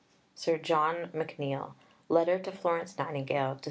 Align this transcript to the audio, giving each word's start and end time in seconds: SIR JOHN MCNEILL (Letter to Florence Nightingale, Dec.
SIR 0.33 0.57
JOHN 0.57 0.95
MCNEILL 1.13 1.75
(Letter 2.09 2.39
to 2.39 2.51
Florence 2.51 2.97
Nightingale, 2.97 3.57
Dec. 3.57 3.59